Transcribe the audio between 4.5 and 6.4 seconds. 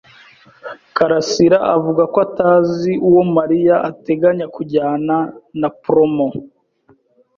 kujyana na promo.